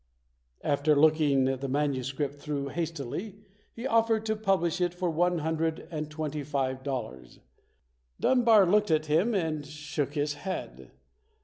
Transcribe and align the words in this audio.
After 0.63 0.95
look 0.95 1.21
ing 1.21 1.43
the 1.45 1.67
manuscript 1.67 2.33
through 2.41 2.69
hastily 2.69 3.35
he 3.71 3.85
offered 3.85 4.25
to 4.25 4.35
publish 4.35 4.81
it 4.81 4.95
for 4.95 5.11
one 5.11 5.37
hundred 5.37 5.87
and 5.91 6.09
twenty 6.09 6.41
five 6.41 6.81
dollars. 6.81 7.39
Dunbar 8.19 8.65
looked 8.65 8.89
at 8.89 9.05
him 9.05 9.35
and 9.35 9.63
shook 9.63 10.15
his 10.15 10.33
head. 10.33 10.89